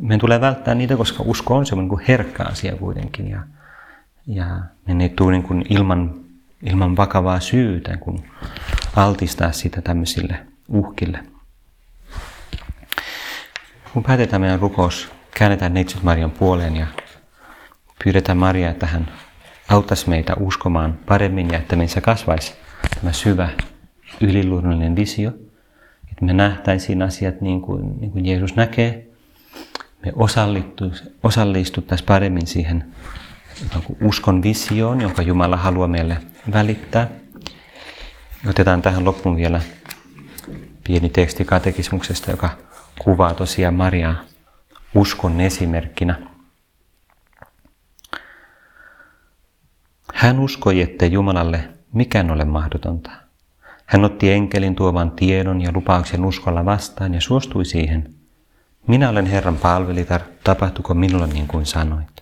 Meidän 0.00 0.20
tulee 0.20 0.40
välttää 0.40 0.74
niitä, 0.74 0.96
koska 0.96 1.22
usko 1.26 1.56
on 1.56 1.66
semmoinen 1.66 1.88
kuin 1.88 2.04
herkkä 2.08 2.44
asia 2.44 2.76
kuitenkin. 2.76 3.30
Ja, 3.30 3.42
ja 4.26 4.60
me 4.86 5.02
ei 5.02 5.08
tule 5.08 5.32
niin 5.32 5.42
kuin 5.42 5.64
ilman, 5.68 6.14
ilman 6.62 6.96
vakavaa 6.96 7.40
syytä 7.40 7.96
kun 7.96 8.22
altistaa 8.96 9.52
sitä 9.52 9.82
tämmöisille 9.82 10.38
uhkille. 10.68 11.33
Kun 13.94 14.02
päätetään 14.02 14.42
meidän 14.42 14.60
rukous 14.60 15.08
käännetään 15.38 15.74
neitsyt 15.74 16.02
Marian 16.02 16.30
puoleen 16.30 16.76
ja 16.76 16.86
pyydetään 18.04 18.38
Maria, 18.38 18.70
että 18.70 18.86
hän 18.86 19.12
auttaisi 19.68 20.08
meitä 20.08 20.34
uskomaan 20.40 20.98
paremmin 21.06 21.50
ja 21.50 21.58
että 21.58 21.76
meissä 21.76 22.00
kasvaisi 22.00 22.54
tämä 22.94 23.12
syvä 23.12 23.48
yliluonnollinen 24.20 24.96
visio. 24.96 25.30
Että 26.10 26.24
me 26.24 26.32
nähtäisiin 26.32 27.02
asiat 27.02 27.40
niin 27.40 27.60
kuin, 27.60 28.00
niin 28.00 28.10
kuin 28.10 28.26
Jeesus 28.26 28.56
näkee. 28.56 29.06
Me 30.04 30.12
osallistuttaisiin 31.22 32.06
paremmin 32.06 32.46
siihen 32.46 32.84
uskon 34.02 34.42
visioon, 34.42 35.00
jonka 35.00 35.22
Jumala 35.22 35.56
haluaa 35.56 35.88
meille 35.88 36.16
välittää. 36.52 37.08
Otetaan 38.48 38.82
tähän 38.82 39.04
loppuun 39.04 39.36
vielä 39.36 39.60
pieni 40.84 41.08
teksti 41.08 41.44
katekismuksesta, 41.44 42.30
joka 42.30 42.63
kuvaa 42.98 43.34
tosiaan 43.34 43.74
Mariaa 43.74 44.14
uskon 44.94 45.40
esimerkkinä. 45.40 46.20
Hän 50.14 50.40
uskoi, 50.40 50.80
että 50.80 51.06
Jumalalle 51.06 51.68
mikään 51.92 52.30
ole 52.30 52.44
mahdotonta. 52.44 53.10
Hän 53.86 54.04
otti 54.04 54.30
enkelin 54.30 54.74
tuovan 54.74 55.10
tiedon 55.10 55.60
ja 55.60 55.70
lupauksen 55.74 56.24
uskolla 56.24 56.64
vastaan 56.64 57.14
ja 57.14 57.20
suostui 57.20 57.64
siihen. 57.64 58.14
Minä 58.86 59.08
olen 59.08 59.26
Herran 59.26 59.56
palvelitar, 59.56 60.20
tapahtuko 60.44 60.94
minulle 60.94 61.26
niin 61.26 61.48
kuin 61.48 61.66
sanoit. 61.66 62.20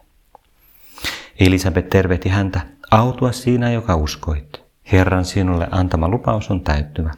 Elisabeth 1.40 1.88
tervehti 1.88 2.28
häntä, 2.28 2.60
autua 2.90 3.32
siinä, 3.32 3.72
joka 3.72 3.96
uskoit. 3.96 4.62
Herran 4.92 5.24
sinulle 5.24 5.68
antama 5.70 6.08
lupaus 6.08 6.50
on 6.50 6.60
täyttyvä. 6.60 7.10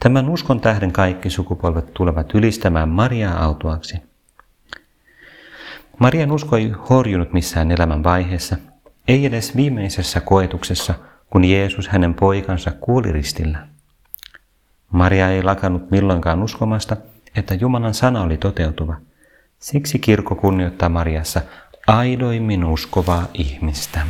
Tämän 0.00 0.28
uskon 0.28 0.60
tähden 0.60 0.92
kaikki 0.92 1.30
sukupolvet 1.30 1.94
tulevat 1.94 2.34
ylistämään 2.34 2.88
Mariaa 2.88 3.44
autuaksi. 3.44 3.96
Marian 5.98 6.32
usko 6.32 6.56
ei 6.56 6.72
horjunut 6.90 7.32
missään 7.32 7.70
elämän 7.70 8.04
vaiheessa, 8.04 8.56
ei 9.08 9.26
edes 9.26 9.56
viimeisessä 9.56 10.20
koetuksessa, 10.20 10.94
kun 11.30 11.44
Jeesus 11.44 11.88
hänen 11.88 12.14
poikansa 12.14 12.70
kuuli 12.70 13.12
ristillä. 13.12 13.66
Maria 14.90 15.28
ei 15.28 15.42
lakannut 15.42 15.90
milloinkaan 15.90 16.42
uskomasta, 16.42 16.96
että 17.36 17.54
Jumalan 17.54 17.94
sana 17.94 18.22
oli 18.22 18.36
toteutuva. 18.36 18.96
Siksi 19.58 19.98
kirkko 19.98 20.34
kunnioittaa 20.34 20.88
Mariassa 20.88 21.40
aidoimmin 21.86 22.64
uskovaa 22.64 23.26
ihmistä. 23.34 24.00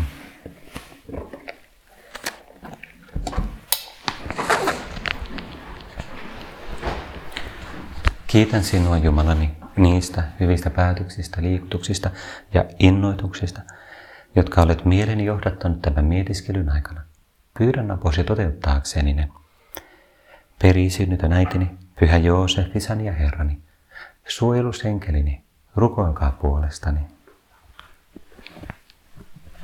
Kiitän 8.28 8.64
sinua 8.64 8.96
Jumalani 8.98 9.50
niistä 9.76 10.22
hyvistä 10.40 10.70
päätöksistä, 10.70 11.42
liikutuksista 11.42 12.10
ja 12.54 12.64
innoituksista, 12.78 13.60
jotka 14.36 14.62
olet 14.62 14.84
mieleni 14.84 15.24
johdattanut 15.24 15.82
tämän 15.82 16.04
mietiskelyn 16.04 16.70
aikana. 16.72 17.00
Pyydän 17.58 17.90
apuasi 17.90 18.24
toteuttaakseni 18.24 19.14
ne. 19.14 19.28
Perisynnytön 20.62 21.32
äitini, 21.32 21.70
pyhä 22.00 22.16
Joosef, 22.16 22.76
isäni 22.76 23.06
ja 23.06 23.12
herrani, 23.12 23.58
suojelusenkelini, 24.26 25.44
rukoilkaa 25.76 26.38
puolestani. 26.40 27.00